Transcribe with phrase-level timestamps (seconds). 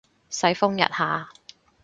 [0.31, 1.29] 世風日下